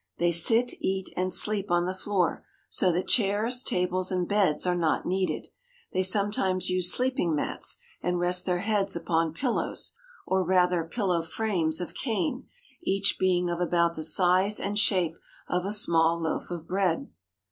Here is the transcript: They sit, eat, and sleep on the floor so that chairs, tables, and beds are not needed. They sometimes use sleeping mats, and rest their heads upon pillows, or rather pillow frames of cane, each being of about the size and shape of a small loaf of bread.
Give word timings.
They 0.17 0.31
sit, 0.31 0.73
eat, 0.79 1.13
and 1.15 1.31
sleep 1.31 1.69
on 1.69 1.85
the 1.85 1.93
floor 1.93 2.43
so 2.69 2.91
that 2.91 3.07
chairs, 3.07 3.61
tables, 3.63 4.11
and 4.11 4.27
beds 4.27 4.65
are 4.65 4.73
not 4.73 5.05
needed. 5.05 5.49
They 5.93 6.01
sometimes 6.01 6.71
use 6.71 6.91
sleeping 6.91 7.35
mats, 7.35 7.77
and 8.01 8.17
rest 8.19 8.47
their 8.47 8.61
heads 8.61 8.95
upon 8.95 9.31
pillows, 9.35 9.93
or 10.25 10.43
rather 10.43 10.83
pillow 10.85 11.21
frames 11.21 11.79
of 11.79 11.93
cane, 11.93 12.47
each 12.81 13.17
being 13.19 13.47
of 13.51 13.59
about 13.61 13.93
the 13.93 14.01
size 14.01 14.59
and 14.59 14.79
shape 14.79 15.17
of 15.47 15.67
a 15.67 15.71
small 15.71 16.19
loaf 16.19 16.49
of 16.49 16.67
bread. 16.67 17.11